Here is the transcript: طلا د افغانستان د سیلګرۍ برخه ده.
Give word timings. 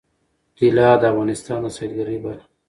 طلا 0.57 0.89
د 1.01 1.03
افغانستان 1.11 1.59
د 1.63 1.67
سیلګرۍ 1.77 2.17
برخه 2.25 2.45
ده. 2.45 2.45